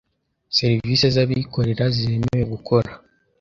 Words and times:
serivisi 0.57 1.05
z’abikorera 1.15 1.85
zemerewe 1.97 2.45
gukora 2.53 2.91